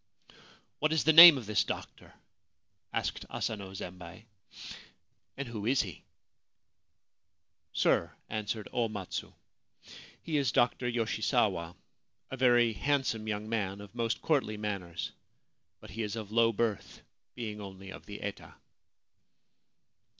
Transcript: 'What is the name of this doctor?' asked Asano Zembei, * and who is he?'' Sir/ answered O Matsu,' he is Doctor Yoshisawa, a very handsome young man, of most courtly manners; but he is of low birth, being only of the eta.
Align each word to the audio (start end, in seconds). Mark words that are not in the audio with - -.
'What 0.79 0.91
is 0.93 1.03
the 1.03 1.13
name 1.13 1.37
of 1.37 1.45
this 1.45 1.63
doctor?' 1.63 2.11
asked 2.91 3.23
Asano 3.29 3.69
Zembei, 3.75 4.25
* 4.79 5.37
and 5.37 5.47
who 5.47 5.67
is 5.67 5.83
he?'' 5.83 6.03
Sir/ 7.73 8.11
answered 8.27 8.67
O 8.73 8.89
Matsu,' 8.89 9.31
he 10.23 10.37
is 10.37 10.51
Doctor 10.51 10.89
Yoshisawa, 10.91 11.75
a 12.31 12.35
very 12.35 12.73
handsome 12.73 13.27
young 13.27 13.47
man, 13.47 13.79
of 13.79 13.93
most 13.93 14.23
courtly 14.23 14.57
manners; 14.57 15.11
but 15.79 15.91
he 15.91 16.01
is 16.01 16.15
of 16.15 16.31
low 16.31 16.51
birth, 16.51 17.03
being 17.35 17.61
only 17.61 17.91
of 17.91 18.07
the 18.07 18.23
eta. 18.23 18.55